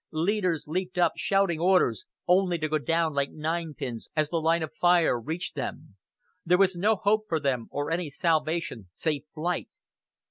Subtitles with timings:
[0.11, 4.73] Leaders leaped up, shouting orders, only to go down like ninepins as the line of
[4.73, 5.95] fire reached them.
[6.43, 9.69] There was no hope for them or any salvation save flight.